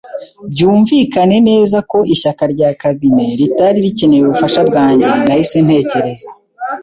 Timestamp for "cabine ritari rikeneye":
2.81-4.21